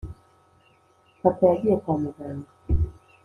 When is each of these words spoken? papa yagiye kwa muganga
papa 1.21 1.43
yagiye 1.49 1.75
kwa 1.81 1.95
muganga 2.03 2.49